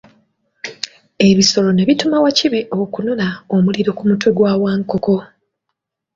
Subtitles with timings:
[1.27, 5.15] Ebisolo ne bituma Wakibe okunona omuliro ku mutwe gwa Wankoko.